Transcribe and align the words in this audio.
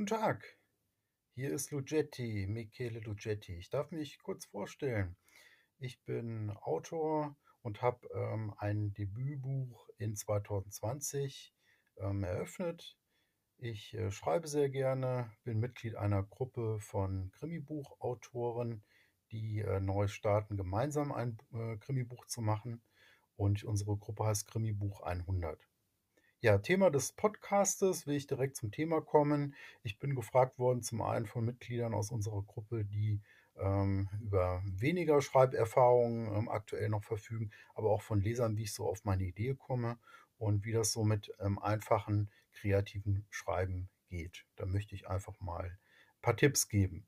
Guten 0.00 0.18
Tag, 0.18 0.56
hier 1.34 1.52
ist 1.52 1.72
Lugetti, 1.72 2.46
Michele 2.48 3.00
Lugetti. 3.00 3.58
Ich 3.58 3.68
darf 3.68 3.90
mich 3.90 4.18
kurz 4.22 4.46
vorstellen. 4.46 5.14
Ich 5.76 6.02
bin 6.04 6.48
Autor 6.62 7.36
und 7.60 7.82
habe 7.82 8.08
ähm, 8.14 8.54
ein 8.56 8.94
Debütbuch 8.94 9.90
in 9.98 10.16
2020 10.16 11.52
ähm, 11.98 12.24
eröffnet. 12.24 12.96
Ich 13.58 13.92
äh, 13.92 14.10
schreibe 14.10 14.48
sehr 14.48 14.70
gerne, 14.70 15.30
bin 15.44 15.60
Mitglied 15.60 15.96
einer 15.96 16.22
Gruppe 16.22 16.80
von 16.80 17.30
Krimibuchautoren, 17.32 18.82
die 19.32 19.58
äh, 19.58 19.80
neu 19.80 20.08
starten, 20.08 20.56
gemeinsam 20.56 21.12
ein 21.12 21.36
äh, 21.52 21.76
Krimibuch 21.76 22.24
zu 22.24 22.40
machen. 22.40 22.80
Und 23.36 23.64
unsere 23.64 23.98
Gruppe 23.98 24.24
heißt 24.24 24.48
Krimibuch 24.48 25.02
100. 25.02 25.68
Ja, 26.42 26.56
Thema 26.56 26.90
des 26.90 27.12
Podcastes 27.12 28.06
will 28.06 28.16
ich 28.16 28.26
direkt 28.26 28.56
zum 28.56 28.70
Thema 28.70 29.02
kommen. 29.02 29.54
Ich 29.82 29.98
bin 29.98 30.14
gefragt 30.14 30.58
worden, 30.58 30.82
zum 30.82 31.02
einen 31.02 31.26
von 31.26 31.44
Mitgliedern 31.44 31.92
aus 31.92 32.10
unserer 32.10 32.42
Gruppe, 32.42 32.86
die 32.86 33.20
ähm, 33.58 34.08
über 34.22 34.62
weniger 34.64 35.20
Schreiberfahrungen 35.20 36.34
ähm, 36.34 36.48
aktuell 36.48 36.88
noch 36.88 37.04
verfügen, 37.04 37.50
aber 37.74 37.90
auch 37.90 38.00
von 38.00 38.22
Lesern, 38.22 38.56
wie 38.56 38.62
ich 38.62 38.72
so 38.72 38.86
auf 38.86 39.04
meine 39.04 39.24
Idee 39.24 39.54
komme 39.54 39.98
und 40.38 40.64
wie 40.64 40.72
das 40.72 40.92
so 40.92 41.04
mit 41.04 41.30
ähm, 41.40 41.58
einfachen 41.58 42.30
kreativen 42.54 43.26
Schreiben 43.28 43.90
geht. 44.08 44.46
Da 44.56 44.64
möchte 44.64 44.94
ich 44.94 45.08
einfach 45.08 45.38
mal 45.40 45.64
ein 45.66 46.22
paar 46.22 46.38
Tipps 46.38 46.70
geben, 46.70 47.06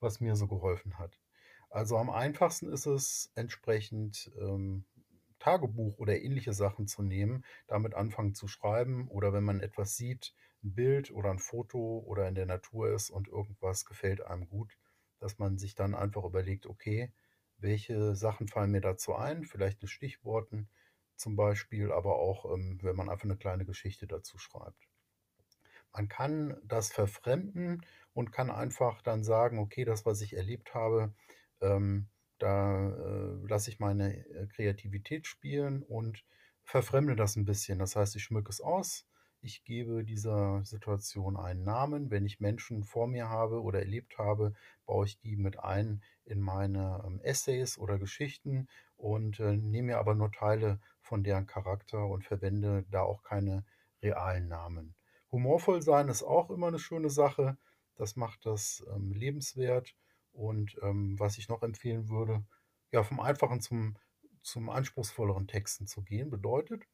was 0.00 0.20
mir 0.20 0.36
so 0.36 0.48
geholfen 0.48 0.98
hat. 0.98 1.18
Also 1.70 1.96
am 1.96 2.10
einfachsten 2.10 2.70
ist 2.70 2.84
es 2.84 3.32
entsprechend 3.36 4.30
ähm, 4.38 4.84
Tagebuch 5.46 5.98
oder 5.98 6.20
ähnliche 6.20 6.52
Sachen 6.52 6.88
zu 6.88 7.04
nehmen, 7.04 7.44
damit 7.68 7.94
anfangen 7.94 8.34
zu 8.34 8.48
schreiben 8.48 9.06
oder 9.06 9.32
wenn 9.32 9.44
man 9.44 9.60
etwas 9.60 9.94
sieht, 9.94 10.34
ein 10.64 10.74
Bild 10.74 11.12
oder 11.12 11.30
ein 11.30 11.38
Foto 11.38 12.00
oder 12.04 12.26
in 12.26 12.34
der 12.34 12.46
Natur 12.46 12.92
ist 12.92 13.10
und 13.10 13.28
irgendwas 13.28 13.84
gefällt 13.84 14.22
einem 14.22 14.48
gut, 14.48 14.76
dass 15.20 15.38
man 15.38 15.56
sich 15.56 15.76
dann 15.76 15.94
einfach 15.94 16.24
überlegt, 16.24 16.66
okay, 16.66 17.12
welche 17.58 18.16
Sachen 18.16 18.48
fallen 18.48 18.72
mir 18.72 18.80
dazu 18.80 19.14
ein, 19.14 19.44
vielleicht 19.44 19.80
mit 19.82 19.90
Stichworten 19.92 20.68
zum 21.14 21.36
Beispiel, 21.36 21.92
aber 21.92 22.16
auch, 22.16 22.52
ähm, 22.52 22.80
wenn 22.82 22.96
man 22.96 23.08
einfach 23.08 23.26
eine 23.26 23.36
kleine 23.36 23.64
Geschichte 23.64 24.08
dazu 24.08 24.38
schreibt. 24.38 24.88
Man 25.92 26.08
kann 26.08 26.60
das 26.64 26.92
verfremden 26.92 27.86
und 28.12 28.32
kann 28.32 28.50
einfach 28.50 29.00
dann 29.00 29.22
sagen, 29.22 29.60
okay, 29.60 29.84
das, 29.84 30.04
was 30.04 30.20
ich 30.22 30.34
erlebt 30.36 30.74
habe, 30.74 31.14
ähm, 31.60 32.08
da 32.38 32.90
äh, 32.90 33.48
lasse 33.48 33.70
ich 33.70 33.78
meine 33.78 34.16
äh, 34.16 34.46
Kreativität 34.46 35.26
spielen 35.26 35.82
und 35.82 36.24
verfremde 36.64 37.16
das 37.16 37.36
ein 37.36 37.44
bisschen. 37.44 37.78
Das 37.78 37.96
heißt, 37.96 38.16
ich 38.16 38.24
schmücke 38.24 38.50
es 38.50 38.60
aus. 38.60 39.06
Ich 39.40 39.64
gebe 39.64 40.02
dieser 40.04 40.64
Situation 40.64 41.36
einen 41.36 41.62
Namen. 41.62 42.10
Wenn 42.10 42.26
ich 42.26 42.40
Menschen 42.40 42.82
vor 42.84 43.06
mir 43.06 43.28
habe 43.28 43.62
oder 43.62 43.78
erlebt 43.78 44.18
habe, 44.18 44.54
baue 44.86 45.06
ich 45.06 45.18
die 45.20 45.36
mit 45.36 45.58
ein 45.60 46.02
in 46.24 46.40
meine 46.40 47.02
ähm, 47.06 47.20
Essays 47.20 47.78
oder 47.78 47.98
Geschichten 47.98 48.68
und 48.96 49.38
äh, 49.40 49.56
nehme 49.56 49.88
mir 49.88 49.98
aber 49.98 50.14
nur 50.14 50.32
Teile 50.32 50.80
von 51.00 51.22
deren 51.22 51.46
Charakter 51.46 52.06
und 52.06 52.24
verwende 52.24 52.84
da 52.90 53.02
auch 53.02 53.22
keine 53.22 53.64
realen 54.02 54.48
Namen. 54.48 54.94
Humorvoll 55.30 55.82
sein 55.82 56.08
ist 56.08 56.22
auch 56.22 56.50
immer 56.50 56.68
eine 56.68 56.78
schöne 56.78 57.10
Sache. 57.10 57.56
Das 57.94 58.16
macht 58.16 58.46
das 58.46 58.84
ähm, 58.94 59.12
lebenswert. 59.12 59.94
Und 60.36 60.76
ähm, 60.82 61.18
was 61.18 61.38
ich 61.38 61.48
noch 61.48 61.62
empfehlen 61.62 62.08
würde, 62.08 62.44
ja, 62.92 63.02
vom 63.02 63.20
einfachen 63.20 63.60
zum, 63.60 63.96
zum 64.42 64.68
anspruchsvolleren 64.68 65.48
Texten 65.48 65.86
zu 65.86 66.02
gehen, 66.02 66.30
bedeutet 66.30 66.84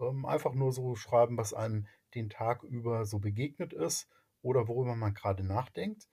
ähm, 0.00 0.26
einfach 0.26 0.54
nur 0.54 0.72
so 0.72 0.96
schreiben, 0.96 1.36
was 1.36 1.54
einem 1.54 1.86
den 2.14 2.30
Tag 2.30 2.62
über 2.64 3.04
so 3.04 3.20
begegnet 3.20 3.72
ist 3.72 4.08
oder 4.42 4.66
worüber 4.66 4.96
man 4.96 5.14
gerade 5.14 5.44
nachdenkt. 5.44 6.08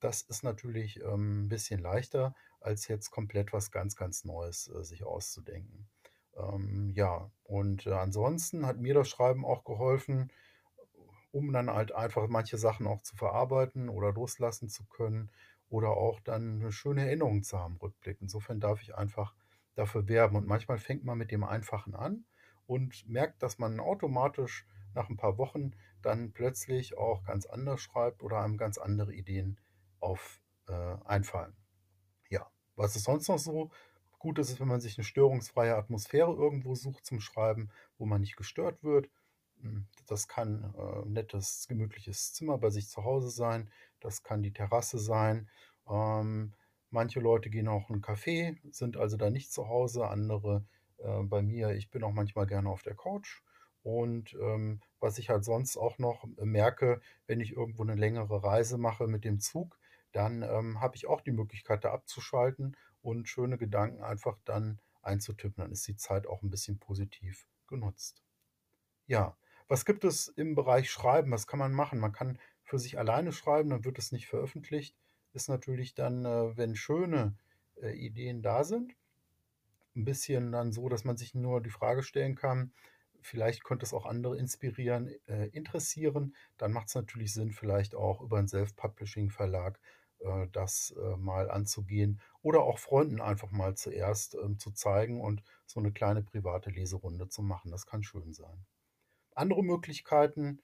Das 0.00 0.22
ist 0.22 0.42
natürlich 0.42 1.00
ähm, 1.00 1.44
ein 1.44 1.48
bisschen 1.48 1.80
leichter, 1.80 2.34
als 2.60 2.88
jetzt 2.88 3.10
komplett 3.10 3.52
was 3.52 3.70
ganz, 3.70 3.96
ganz 3.96 4.24
Neues 4.24 4.68
äh, 4.68 4.82
sich 4.82 5.04
auszudenken. 5.04 5.88
Ähm, 6.36 6.90
ja, 6.94 7.30
und 7.44 7.86
äh, 7.86 7.92
ansonsten 7.92 8.66
hat 8.66 8.78
mir 8.78 8.94
das 8.94 9.08
Schreiben 9.08 9.44
auch 9.44 9.64
geholfen, 9.64 10.32
um 11.30 11.52
dann 11.52 11.70
halt 11.70 11.92
einfach 11.92 12.28
manche 12.28 12.58
Sachen 12.58 12.86
auch 12.86 13.02
zu 13.02 13.16
verarbeiten 13.16 13.88
oder 13.88 14.12
loslassen 14.12 14.68
zu 14.68 14.84
können 14.86 15.30
oder 15.68 15.90
auch 15.90 16.20
dann 16.20 16.60
eine 16.60 16.72
schöne 16.72 17.06
Erinnerung 17.06 17.42
zu 17.42 17.58
haben, 17.58 17.76
Rückblick. 17.76 18.18
Insofern 18.20 18.60
darf 18.60 18.82
ich 18.82 18.94
einfach 18.94 19.34
dafür 19.74 20.08
werben. 20.08 20.36
Und 20.36 20.46
manchmal 20.46 20.78
fängt 20.78 21.04
man 21.04 21.18
mit 21.18 21.30
dem 21.30 21.44
Einfachen 21.44 21.94
an 21.94 22.24
und 22.66 23.08
merkt, 23.08 23.42
dass 23.42 23.58
man 23.58 23.80
automatisch 23.80 24.66
nach 24.94 25.08
ein 25.08 25.16
paar 25.16 25.38
Wochen 25.38 25.72
dann 26.02 26.32
plötzlich 26.32 26.96
auch 26.96 27.24
ganz 27.24 27.46
anders 27.46 27.80
schreibt 27.80 28.22
oder 28.22 28.40
einem 28.40 28.56
ganz 28.56 28.78
andere 28.78 29.12
Ideen 29.12 29.60
auf 30.00 30.40
äh, 30.68 30.96
einfallen. 31.04 31.54
Ja, 32.30 32.50
was 32.74 32.96
ist 32.96 33.04
sonst 33.04 33.28
noch 33.28 33.38
so? 33.38 33.70
Gut 34.18 34.38
ist 34.38 34.50
es, 34.50 34.60
wenn 34.60 34.68
man 34.68 34.80
sich 34.80 34.96
eine 34.98 35.04
störungsfreie 35.04 35.76
Atmosphäre 35.76 36.32
irgendwo 36.32 36.74
sucht 36.74 37.04
zum 37.04 37.20
Schreiben, 37.20 37.70
wo 37.98 38.06
man 38.06 38.22
nicht 38.22 38.36
gestört 38.36 38.82
wird. 38.82 39.10
Hm, 39.60 39.86
das 40.06 40.28
kann 40.28 40.74
äh, 40.76 41.02
ein 41.04 41.12
nettes, 41.12 41.66
gemütliches 41.68 42.32
Zimmer 42.34 42.58
bei 42.58 42.70
sich 42.70 42.88
zu 42.88 43.04
Hause 43.04 43.30
sein. 43.30 43.70
Das 44.00 44.22
kann 44.22 44.42
die 44.42 44.52
Terrasse 44.52 44.98
sein. 44.98 45.48
Ähm, 45.88 46.54
manche 46.90 47.20
Leute 47.20 47.50
gehen 47.50 47.68
auch 47.68 47.90
in 47.90 47.96
'n 47.96 48.02
Café, 48.02 48.56
sind 48.72 48.96
also 48.96 49.16
da 49.16 49.30
nicht 49.30 49.52
zu 49.52 49.68
Hause. 49.68 50.08
Andere, 50.08 50.64
äh, 50.98 51.22
bei 51.22 51.42
mir 51.42 51.70
ich 51.72 51.90
bin 51.90 52.02
auch 52.04 52.12
manchmal 52.12 52.46
gerne 52.46 52.68
auf 52.70 52.82
der 52.82 52.94
Couch. 52.94 53.42
Und, 53.82 54.34
ähm, 54.34 54.80
was 55.00 55.18
ich 55.18 55.30
halt 55.30 55.44
sonst 55.44 55.76
auch 55.76 55.98
noch 55.98 56.24
merke, 56.42 57.00
wenn 57.26 57.40
ich 57.40 57.52
irgendwo 57.52 57.82
eine 57.84 57.94
längere 57.94 58.42
Reise 58.42 58.78
mache 58.78 59.06
mit 59.06 59.24
dem 59.24 59.38
Zug, 59.40 59.78
dann, 60.12 60.42
ähm, 60.42 60.80
habe 60.80 60.96
ich 60.96 61.06
auch 61.06 61.20
die 61.20 61.30
Möglichkeit, 61.32 61.84
da 61.84 61.92
abzuschalten 61.92 62.76
und 63.02 63.28
schöne 63.28 63.58
Gedanken 63.58 64.02
einfach 64.02 64.38
dann 64.44 64.80
einzutippen. 65.02 65.62
Dann 65.62 65.70
ist 65.72 65.86
die 65.86 65.96
Zeit 65.96 66.26
auch 66.26 66.42
ein 66.42 66.50
bisschen 66.50 66.78
positiv 66.80 67.46
genutzt. 67.68 68.24
Ja, 69.06 69.36
was 69.68 69.84
gibt 69.84 70.04
es 70.04 70.28
im 70.28 70.54
Bereich 70.54 70.90
Schreiben? 70.90 71.30
Was 71.32 71.46
kann 71.46 71.58
man 71.58 71.72
machen? 71.72 71.98
Man 71.98 72.12
kann 72.12 72.38
für 72.62 72.78
sich 72.78 72.98
alleine 72.98 73.32
schreiben, 73.32 73.70
dann 73.70 73.84
wird 73.84 73.98
es 73.98 74.12
nicht 74.12 74.26
veröffentlicht. 74.26 74.96
Ist 75.32 75.48
natürlich 75.48 75.94
dann, 75.94 76.24
äh, 76.24 76.56
wenn 76.56 76.76
schöne 76.76 77.36
äh, 77.80 77.92
Ideen 77.92 78.42
da 78.42 78.64
sind, 78.64 78.96
ein 79.94 80.04
bisschen 80.04 80.52
dann 80.52 80.72
so, 80.72 80.88
dass 80.88 81.04
man 81.04 81.16
sich 81.16 81.34
nur 81.34 81.60
die 81.60 81.70
Frage 81.70 82.02
stellen 82.02 82.34
kann, 82.34 82.72
vielleicht 83.20 83.64
könnte 83.64 83.84
es 83.84 83.94
auch 83.94 84.06
andere 84.06 84.38
inspirieren, 84.38 85.14
äh, 85.26 85.46
interessieren. 85.48 86.34
Dann 86.58 86.72
macht 86.72 86.88
es 86.88 86.94
natürlich 86.94 87.32
Sinn, 87.32 87.52
vielleicht 87.52 87.94
auch 87.94 88.20
über 88.20 88.38
einen 88.38 88.48
Self-Publishing-Verlag 88.48 89.78
äh, 90.20 90.46
das 90.52 90.94
äh, 90.98 91.16
mal 91.16 91.50
anzugehen 91.50 92.20
oder 92.42 92.62
auch 92.62 92.78
Freunden 92.78 93.20
einfach 93.20 93.50
mal 93.50 93.74
zuerst 93.74 94.34
ähm, 94.34 94.58
zu 94.58 94.70
zeigen 94.72 95.20
und 95.20 95.42
so 95.66 95.80
eine 95.80 95.92
kleine 95.92 96.22
private 96.22 96.70
Leserunde 96.70 97.28
zu 97.28 97.42
machen. 97.42 97.70
Das 97.70 97.86
kann 97.86 98.02
schön 98.02 98.32
sein. 98.32 98.66
Andere 99.36 99.62
Möglichkeiten 99.62 100.62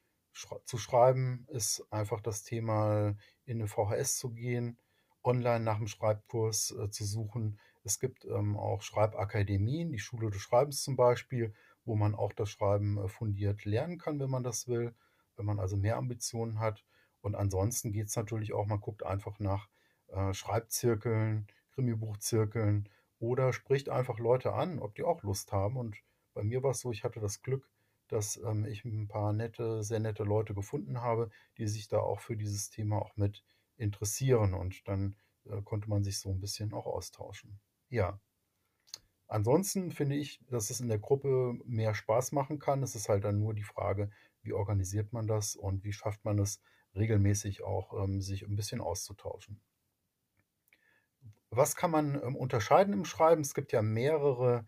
zu 0.65 0.79
schreiben 0.79 1.47
ist 1.51 1.87
einfach 1.91 2.23
das 2.23 2.43
Thema, 2.43 3.15
in 3.45 3.59
eine 3.59 3.69
VHS 3.69 4.17
zu 4.17 4.31
gehen, 4.31 4.79
online 5.23 5.61
nach 5.61 5.77
dem 5.77 5.89
Schreibkurs 5.89 6.71
äh, 6.73 6.91
zu 6.91 7.05
suchen. 7.05 7.61
Es 7.85 8.01
gibt 8.01 8.25
ähm, 8.25 8.57
auch 8.57 8.81
Schreibakademien, 8.81 9.93
die 9.93 9.99
Schule 9.99 10.31
des 10.31 10.41
Schreibens 10.41 10.83
zum 10.83 10.97
Beispiel, 10.97 11.55
wo 11.85 11.97
man 11.97 12.15
auch 12.15 12.33
das 12.33 12.49
Schreiben 12.49 12.97
äh, 12.97 13.09
fundiert 13.09 13.67
lernen 13.67 13.99
kann, 13.99 14.19
wenn 14.21 14.31
man 14.31 14.43
das 14.43 14.67
will, 14.69 14.95
wenn 15.37 15.45
man 15.45 15.61
also 15.61 15.77
mehr 15.77 15.99
Ambitionen 15.99 16.59
hat. 16.59 16.83
Und 17.21 17.35
ansonsten 17.35 17.93
geht 17.93 18.09
es 18.09 18.17
natürlich 18.17 18.55
auch, 18.55 18.67
man 18.67 18.81
guckt 18.81 19.05
einfach 19.05 19.39
nach 19.39 19.69
äh, 20.09 20.33
Schreibzirkeln, 20.33 21.47
Krimibuchzirkeln 21.75 22.89
oder 23.19 23.53
spricht 23.53 23.91
einfach 23.91 24.19
Leute 24.19 24.55
an, 24.55 24.79
ob 24.79 24.95
die 24.95 25.05
auch 25.05 25.23
Lust 25.23 25.53
haben. 25.53 25.77
Und 25.77 25.97
bei 26.33 26.43
mir 26.43 26.63
war 26.63 26.71
es 26.71 26.81
so, 26.81 26.91
ich 26.91 27.05
hatte 27.05 27.21
das 27.21 27.43
Glück, 27.43 27.69
dass 28.13 28.37
ähm, 28.37 28.65
ich 28.67 28.85
ein 28.85 29.09
paar 29.09 29.33
nette, 29.33 29.83
sehr 29.83 30.01
nette 30.01 30.25
Leute 30.25 30.55
gefunden 30.55 31.01
habe, 31.01 31.31
die 31.59 31.67
sich 31.67 31.89
da 31.89 31.99
auch 31.99 32.21
für 32.21 32.37
dieses 32.37 32.71
Thema 32.71 33.01
auch 33.01 33.17
mit 33.17 33.43
interessieren. 33.77 34.55
Und 34.55 34.87
dann 34.87 35.17
äh, 35.45 35.63
konnte 35.63 35.89
man 35.89 36.05
sich 36.05 36.21
so 36.21 36.31
ein 36.31 36.41
bisschen 36.41 36.73
auch 36.73 36.87
austauschen. 36.87 37.61
Ja. 37.89 38.21
Ansonsten 39.29 39.93
finde 39.93 40.17
ich, 40.17 40.41
dass 40.51 40.69
es 40.69 40.81
in 40.81 40.89
der 40.89 40.99
Gruppe 40.99 41.59
mehr 41.65 41.95
Spaß 41.95 42.33
machen 42.33 42.59
kann. 42.59 42.83
Es 42.83 42.95
ist 42.95 43.09
halt 43.09 43.25
dann 43.25 43.39
nur 43.39 43.55
die 43.55 43.63
Frage, 43.63 44.11
wie 44.43 44.53
organisiert 44.53 45.13
man 45.13 45.27
das 45.27 45.57
und 45.57 45.85
wie 45.85 45.93
schafft 45.93 46.25
man 46.25 46.39
es 46.39 46.61
regelmäßig 46.95 47.63
auch, 47.63 48.05
ähm, 48.05 48.21
sich 48.21 48.47
ein 48.47 48.57
bisschen 48.57 48.83
auszutauschen. 48.83 49.61
Was 51.49 51.77
kann 51.77 51.91
man 51.91 52.15
ähm, 52.23 52.37
unterscheiden 52.37 52.93
im 52.93 53.05
Schreiben? 53.05 53.43
Es 53.43 53.55
gibt 53.55 53.73
ja 53.73 53.83
mehrere 53.83 54.67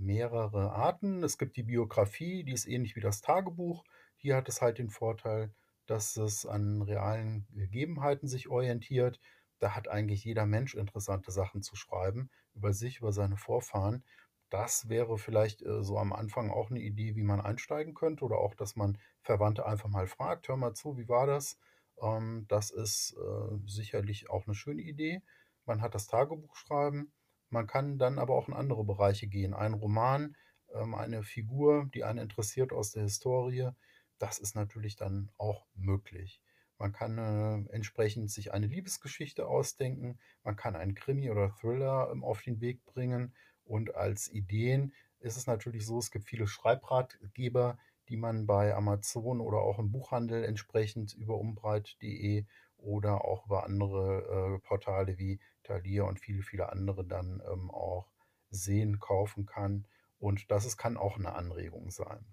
mehrere 0.00 0.72
Arten. 0.72 1.22
Es 1.22 1.38
gibt 1.38 1.56
die 1.56 1.62
Biografie, 1.62 2.44
die 2.44 2.52
ist 2.52 2.66
ähnlich 2.66 2.96
wie 2.96 3.00
das 3.00 3.20
Tagebuch. 3.20 3.84
Hier 4.16 4.36
hat 4.36 4.48
es 4.48 4.60
halt 4.60 4.78
den 4.78 4.90
Vorteil, 4.90 5.52
dass 5.86 6.16
es 6.16 6.46
an 6.46 6.82
realen 6.82 7.46
Gegebenheiten 7.52 8.28
sich 8.28 8.48
orientiert. 8.48 9.20
Da 9.58 9.74
hat 9.74 9.88
eigentlich 9.88 10.24
jeder 10.24 10.46
Mensch 10.46 10.74
interessante 10.74 11.30
Sachen 11.30 11.62
zu 11.62 11.76
schreiben 11.76 12.30
über 12.54 12.72
sich, 12.72 12.98
über 12.98 13.12
seine 13.12 13.36
Vorfahren. 13.36 14.04
Das 14.48 14.88
wäre 14.88 15.18
vielleicht 15.18 15.62
äh, 15.62 15.82
so 15.82 15.98
am 15.98 16.12
Anfang 16.12 16.50
auch 16.50 16.70
eine 16.70 16.80
Idee, 16.80 17.14
wie 17.14 17.22
man 17.22 17.40
einsteigen 17.40 17.94
könnte 17.94 18.24
oder 18.24 18.38
auch, 18.38 18.54
dass 18.54 18.74
man 18.76 18.98
Verwandte 19.22 19.66
einfach 19.66 19.88
mal 19.88 20.06
fragt, 20.06 20.48
hör 20.48 20.56
mal 20.56 20.74
zu, 20.74 20.96
wie 20.96 21.08
war 21.08 21.26
das? 21.26 21.58
Ähm, 22.02 22.46
das 22.48 22.70
ist 22.70 23.16
äh, 23.16 23.58
sicherlich 23.66 24.30
auch 24.30 24.46
eine 24.46 24.54
schöne 24.54 24.82
Idee. 24.82 25.22
Man 25.66 25.82
hat 25.82 25.94
das 25.94 26.06
Tagebuch 26.08 26.56
schreiben. 26.56 27.12
Man 27.50 27.66
kann 27.66 27.98
dann 27.98 28.18
aber 28.18 28.34
auch 28.34 28.48
in 28.48 28.54
andere 28.54 28.84
Bereiche 28.84 29.26
gehen. 29.26 29.54
Ein 29.54 29.74
Roman, 29.74 30.36
ähm, 30.72 30.94
eine 30.94 31.22
Figur, 31.22 31.88
die 31.94 32.04
einen 32.04 32.18
interessiert 32.18 32.72
aus 32.72 32.92
der 32.92 33.02
Historie, 33.02 33.70
das 34.18 34.38
ist 34.38 34.54
natürlich 34.54 34.96
dann 34.96 35.30
auch 35.38 35.66
möglich. 35.74 36.40
Man 36.78 36.92
kann 36.92 37.18
äh, 37.18 37.72
entsprechend 37.74 38.30
sich 38.30 38.52
eine 38.52 38.66
Liebesgeschichte 38.66 39.46
ausdenken. 39.46 40.18
Man 40.44 40.56
kann 40.56 40.76
einen 40.76 40.94
Krimi 40.94 41.30
oder 41.30 41.50
Thriller 41.50 42.10
ähm, 42.10 42.24
auf 42.24 42.40
den 42.42 42.60
Weg 42.60 42.84
bringen. 42.86 43.34
Und 43.64 43.94
als 43.94 44.30
Ideen 44.30 44.94
ist 45.18 45.36
es 45.36 45.46
natürlich 45.46 45.84
so, 45.84 45.98
es 45.98 46.10
gibt 46.10 46.26
viele 46.26 46.46
Schreibratgeber, 46.46 47.78
die 48.08 48.16
man 48.16 48.46
bei 48.46 48.74
Amazon 48.74 49.40
oder 49.40 49.58
auch 49.58 49.78
im 49.78 49.92
Buchhandel 49.92 50.44
entsprechend 50.44 51.14
über 51.14 51.36
umbreit.de 51.36 52.44
oder 52.82 53.24
auch 53.24 53.46
über 53.46 53.64
andere 53.64 54.56
äh, 54.56 54.58
Portale 54.66 55.18
wie 55.18 55.40
Thalia 55.62 56.04
und 56.04 56.20
viele, 56.20 56.42
viele 56.42 56.70
andere 56.70 57.04
dann 57.04 57.42
ähm, 57.50 57.70
auch 57.70 58.10
sehen, 58.50 58.98
kaufen 58.98 59.46
kann. 59.46 59.86
Und 60.18 60.50
das 60.50 60.64
ist, 60.64 60.76
kann 60.76 60.96
auch 60.96 61.16
eine 61.16 61.34
Anregung 61.34 61.90
sein. 61.90 62.26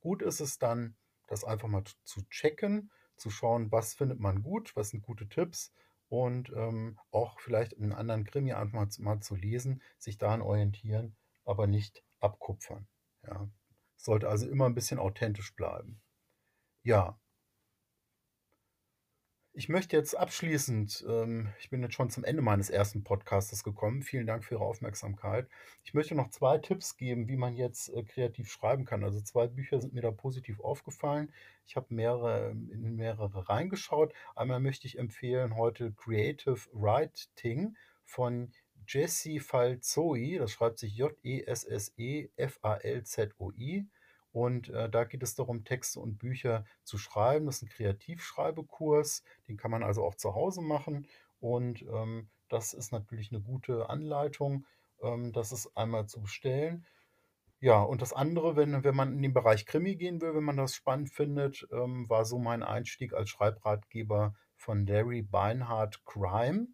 Gut 0.00 0.22
ist 0.22 0.40
es 0.40 0.58
dann, 0.58 0.96
das 1.26 1.44
einfach 1.44 1.68
mal 1.68 1.84
zu 2.04 2.22
checken, 2.28 2.90
zu 3.16 3.30
schauen, 3.30 3.70
was 3.70 3.94
findet 3.94 4.18
man 4.18 4.42
gut, 4.42 4.74
was 4.76 4.90
sind 4.90 5.02
gute 5.02 5.28
Tipps 5.28 5.72
und 6.08 6.50
ähm, 6.56 6.98
auch 7.10 7.38
vielleicht 7.40 7.76
einen 7.76 7.92
anderen 7.92 8.24
Krimi 8.24 8.52
einfach 8.52 8.98
mal 8.98 9.20
zu 9.20 9.36
lesen, 9.36 9.82
sich 9.98 10.18
daran 10.18 10.42
orientieren, 10.42 11.16
aber 11.44 11.66
nicht 11.66 12.02
abkupfern. 12.18 12.88
Ja. 13.26 13.48
Sollte 13.96 14.28
also 14.28 14.48
immer 14.48 14.66
ein 14.66 14.74
bisschen 14.74 14.98
authentisch 14.98 15.54
bleiben. 15.54 16.00
Ja. 16.82 17.20
Ich 19.52 19.68
möchte 19.68 19.96
jetzt 19.96 20.16
abschließend, 20.16 21.04
ähm, 21.08 21.48
ich 21.58 21.70
bin 21.70 21.82
jetzt 21.82 21.94
schon 21.94 22.08
zum 22.08 22.22
Ende 22.22 22.40
meines 22.40 22.70
ersten 22.70 23.02
Podcastes 23.02 23.64
gekommen. 23.64 24.02
Vielen 24.02 24.26
Dank 24.26 24.44
für 24.44 24.54
Ihre 24.54 24.64
Aufmerksamkeit. 24.64 25.48
Ich 25.82 25.92
möchte 25.92 26.14
noch 26.14 26.30
zwei 26.30 26.58
Tipps 26.58 26.96
geben, 26.96 27.26
wie 27.26 27.36
man 27.36 27.56
jetzt 27.56 27.88
äh, 27.88 28.04
kreativ 28.04 28.48
schreiben 28.48 28.84
kann. 28.84 29.02
Also 29.02 29.20
zwei 29.20 29.48
Bücher 29.48 29.80
sind 29.80 29.92
mir 29.92 30.02
da 30.02 30.12
positiv 30.12 30.60
aufgefallen. 30.60 31.32
Ich 31.66 31.74
habe 31.74 31.92
mehrere, 31.92 32.50
in 32.50 32.94
mehrere 32.94 33.48
reingeschaut. 33.48 34.14
Einmal 34.36 34.60
möchte 34.60 34.86
ich 34.86 34.98
empfehlen 34.98 35.56
heute 35.56 35.92
Creative 35.92 36.60
Writing 36.72 37.76
von 38.04 38.52
Jesse 38.86 39.40
Falzoi, 39.40 40.38
das 40.38 40.52
schreibt 40.52 40.78
sich 40.78 40.96
J-E-S-S-E-F-A-L-Z-O-I. 40.96 43.86
Und 44.32 44.68
äh, 44.68 44.88
da 44.88 45.04
geht 45.04 45.22
es 45.22 45.34
darum, 45.34 45.64
Texte 45.64 46.00
und 46.00 46.18
Bücher 46.18 46.64
zu 46.84 46.98
schreiben. 46.98 47.46
Das 47.46 47.56
ist 47.56 47.62
ein 47.62 47.68
Kreativschreibekurs, 47.68 49.24
den 49.48 49.56
kann 49.56 49.70
man 49.70 49.82
also 49.82 50.04
auch 50.04 50.14
zu 50.14 50.34
Hause 50.34 50.62
machen. 50.62 51.06
Und 51.40 51.82
ähm, 51.82 52.28
das 52.48 52.74
ist 52.74 52.92
natürlich 52.92 53.32
eine 53.32 53.40
gute 53.40 53.88
Anleitung, 53.90 54.66
ähm, 55.02 55.32
das 55.32 55.52
ist 55.52 55.76
einmal 55.76 56.06
zu 56.06 56.20
bestellen. 56.20 56.86
Ja, 57.60 57.82
und 57.82 58.00
das 58.02 58.12
andere, 58.12 58.56
wenn, 58.56 58.84
wenn 58.84 58.96
man 58.96 59.12
in 59.12 59.22
den 59.22 59.34
Bereich 59.34 59.66
Krimi 59.66 59.96
gehen 59.96 60.20
will, 60.22 60.34
wenn 60.34 60.44
man 60.44 60.56
das 60.56 60.74
spannend 60.74 61.10
findet, 61.10 61.68
ähm, 61.72 62.08
war 62.08 62.24
so 62.24 62.38
mein 62.38 62.62
Einstieg 62.62 63.12
als 63.12 63.28
Schreibratgeber 63.30 64.34
von 64.56 64.86
Larry 64.86 65.22
Beinhardt 65.22 66.04
Crime. 66.06 66.68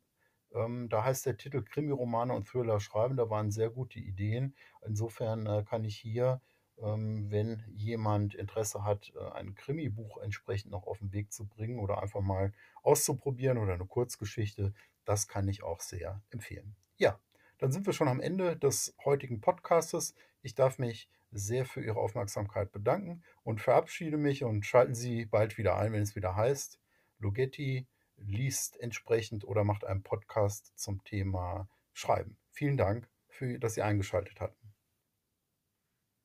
Ähm, 0.54 0.88
da 0.88 1.04
heißt 1.04 1.26
der 1.26 1.36
Titel 1.36 1.62
Krimi-Romane 1.62 2.32
und 2.32 2.46
Thriller 2.46 2.78
schreiben. 2.80 3.16
Da 3.16 3.28
waren 3.28 3.50
sehr 3.50 3.70
gute 3.70 3.98
Ideen. 3.98 4.54
Insofern 4.86 5.46
äh, 5.46 5.64
kann 5.64 5.84
ich 5.84 5.96
hier, 5.96 6.40
wenn 6.78 7.64
jemand 7.74 8.34
Interesse 8.34 8.84
hat, 8.84 9.12
äh, 9.14 9.32
ein 9.32 9.54
Krimi-Buch 9.54 10.18
entsprechend 10.18 10.70
noch 10.70 10.86
auf 10.86 10.98
den 10.98 11.12
Weg 11.12 11.32
zu 11.32 11.46
bringen 11.46 11.78
oder 11.78 12.02
einfach 12.02 12.20
mal 12.20 12.52
auszuprobieren 12.82 13.58
oder 13.58 13.74
eine 13.74 13.86
Kurzgeschichte, 13.86 14.74
das 15.04 15.28
kann 15.28 15.48
ich 15.48 15.62
auch 15.62 15.80
sehr 15.80 16.22
empfehlen. 16.30 16.76
Ja, 16.98 17.18
dann 17.58 17.72
sind 17.72 17.86
wir 17.86 17.92
schon 17.92 18.08
am 18.08 18.20
Ende 18.20 18.56
des 18.56 18.94
heutigen 19.04 19.40
Podcastes. 19.40 20.14
Ich 20.42 20.54
darf 20.54 20.78
mich 20.78 21.08
sehr 21.30 21.64
für 21.64 21.82
Ihre 21.82 21.98
Aufmerksamkeit 21.98 22.72
bedanken 22.72 23.22
und 23.42 23.60
verabschiede 23.60 24.16
mich 24.16 24.44
und 24.44 24.66
schalten 24.66 24.94
Sie 24.94 25.24
bald 25.24 25.58
wieder 25.58 25.76
ein, 25.76 25.92
wenn 25.92 26.02
es 26.02 26.16
wieder 26.16 26.36
heißt 26.36 26.78
Logetti 27.18 27.86
liest 28.16 28.78
entsprechend 28.80 29.44
oder 29.44 29.64
macht 29.64 29.84
einen 29.84 30.02
Podcast 30.02 30.72
zum 30.76 31.02
Thema 31.04 31.68
Schreiben. 31.92 32.38
Vielen 32.50 32.76
Dank, 32.76 33.08
für, 33.28 33.58
dass 33.58 33.74
Sie 33.74 33.82
eingeschaltet 33.82 34.40
hatten. 34.40 34.65